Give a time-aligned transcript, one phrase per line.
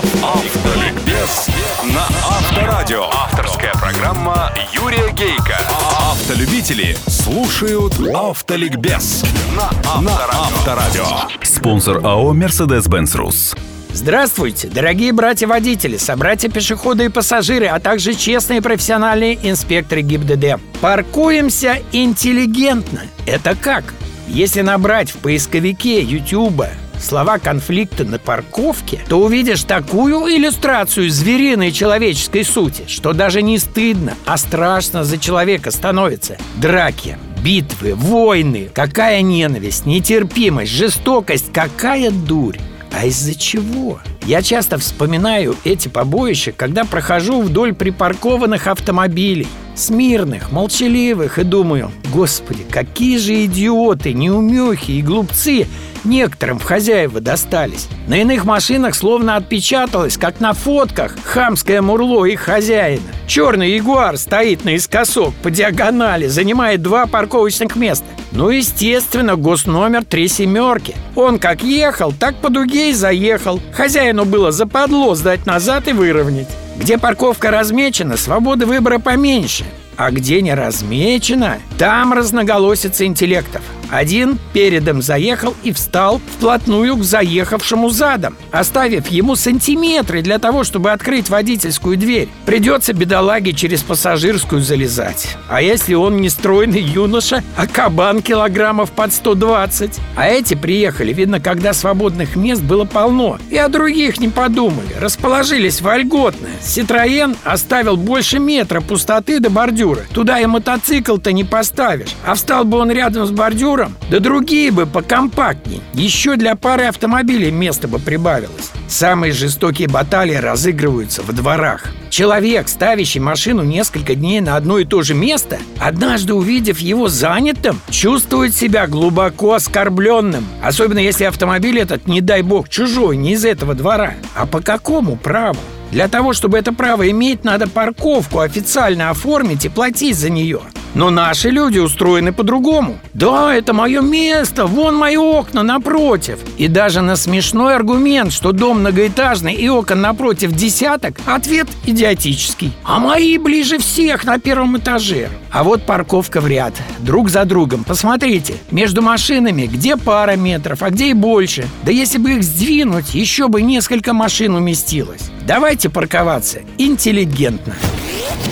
[0.00, 1.48] Автоликбез
[1.84, 3.04] на Авторадио.
[3.12, 5.58] Авторская программа Юрия Гейка.
[5.98, 9.22] Автолюбители слушают Автоликбез
[9.54, 11.04] на Авторадио.
[11.42, 13.54] Спонсор АО «Мерседес-Бенц Рус».
[13.92, 20.60] Здравствуйте, дорогие братья-водители, собратья-пешеходы и пассажиры, а также честные профессиональные инспекторы ГИБДД.
[20.80, 23.02] Паркуемся интеллигентно.
[23.26, 23.92] Это как?
[24.28, 26.64] Если набрать в поисковике YouTube
[27.02, 34.14] слова конфликта на парковке, то увидишь такую иллюстрацию звериной человеческой сути, что даже не стыдно,
[34.26, 36.36] а страшно за человека становится.
[36.56, 42.58] Драки, битвы, войны, какая ненависть, нетерпимость, жестокость, какая дурь.
[42.92, 44.00] А из-за чего?
[44.26, 52.64] Я часто вспоминаю эти побоища, когда прохожу вдоль припаркованных автомобилей Смирных, молчаливых и думаю Господи,
[52.68, 55.66] какие же идиоты, неумехи и глупцы
[56.04, 62.40] некоторым в хозяева достались На иных машинах словно отпечаталось, как на фотках, хамское мурло их
[62.40, 70.28] хозяина Черный ягуар стоит наискосок по диагонали, занимает два парковочных места ну, естественно, госномер три
[70.28, 70.94] семерки.
[71.16, 73.60] Он как ехал, так по дуге и заехал.
[73.72, 76.48] Хозяину было западло сдать назад и выровнять.
[76.76, 79.64] Где парковка размечена, свободы выбора поменьше.
[79.96, 83.62] А где не размечено, там разноголосица интеллектов.
[83.90, 90.92] Один передом заехал и встал вплотную к заехавшему задом, оставив ему сантиметры для того, чтобы
[90.92, 92.28] открыть водительскую дверь.
[92.44, 95.36] Придется бедолаге через пассажирскую залезать.
[95.48, 99.98] А если он не стройный юноша, а кабан килограммов под 120?
[100.16, 103.38] А эти приехали, видно, когда свободных мест было полно.
[103.48, 104.94] И о других не подумали.
[105.00, 106.48] Расположились вольготно.
[106.60, 110.02] Ситроен оставил больше метра пустоты до бордюра.
[110.12, 112.14] Туда и мотоцикл-то не поставишь.
[112.26, 115.80] А встал бы он рядом с бордюром, да другие бы покомпактнее.
[115.94, 118.70] Еще для пары автомобилей места бы прибавилось.
[118.88, 121.86] Самые жестокие баталии разыгрываются во дворах.
[122.10, 127.80] Человек, ставящий машину несколько дней на одно и то же место, однажды увидев его занятым,
[127.88, 130.44] чувствует себя глубоко оскорбленным.
[130.62, 134.14] Особенно если автомобиль этот, не дай бог, чужой, не из этого двора.
[134.34, 135.60] А по какому праву?
[135.92, 140.60] Для того, чтобы это право иметь, надо парковку официально оформить и платить за нее.
[140.94, 142.98] Но наши люди устроены по-другому.
[143.14, 146.38] Да, это мое место, вон мои окна напротив.
[146.58, 152.72] И даже на смешной аргумент, что дом многоэтажный и окон напротив десяток, ответ идиотический.
[152.84, 155.28] А мои ближе всех на первом этаже.
[155.52, 157.84] А вот парковка в ряд, друг за другом.
[157.84, 161.66] Посмотрите, между машинами где пара метров, а где и больше.
[161.84, 165.30] Да если бы их сдвинуть, еще бы несколько машин уместилось.
[165.50, 167.74] Давайте парковаться интеллигентно.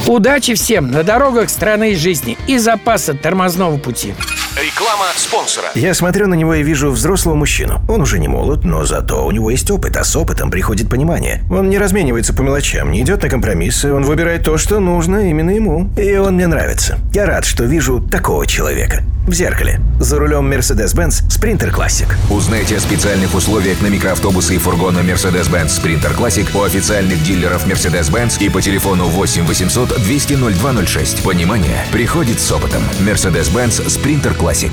[0.09, 4.17] Удачи всем на дорогах страны и жизни и запаса тормозного пути.
[4.61, 5.69] Реклама спонсора.
[5.75, 7.81] Я смотрю на него и вижу взрослого мужчину.
[7.89, 11.43] Он уже не молод, но зато у него есть опыт, а с опытом приходит понимание.
[11.51, 15.51] Он не разменивается по мелочам, не идет на компромиссы, он выбирает то, что нужно именно
[15.51, 15.91] ему.
[15.99, 16.99] И он мне нравится.
[17.13, 19.03] Я рад, что вижу такого человека.
[19.27, 19.79] В зеркале.
[20.01, 22.07] За рулем Mercedes-Benz Sprinter Classic.
[22.31, 28.43] Узнайте о специальных условиях на микроавтобусы и фургоны Mercedes-Benz Sprinter Classic у официальных дилеров Mercedes-Benz
[28.43, 31.23] и по телефону 8 800 200 0206.
[31.23, 32.83] Понимание приходит с опытом.
[33.01, 34.73] Mercedes-Benz Sprinter Classic.